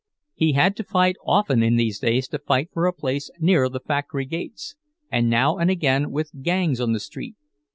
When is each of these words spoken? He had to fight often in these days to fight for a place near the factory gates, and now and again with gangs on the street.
He 0.33 0.53
had 0.53 0.75
to 0.77 0.83
fight 0.83 1.15
often 1.23 1.61
in 1.61 1.75
these 1.75 1.99
days 1.99 2.27
to 2.29 2.39
fight 2.39 2.71
for 2.73 2.87
a 2.87 2.91
place 2.91 3.29
near 3.39 3.69
the 3.69 3.79
factory 3.79 4.25
gates, 4.25 4.75
and 5.11 5.29
now 5.29 5.57
and 5.59 5.69
again 5.69 6.09
with 6.09 6.41
gangs 6.41 6.81
on 6.81 6.93
the 6.93 6.99
street. 6.99 7.35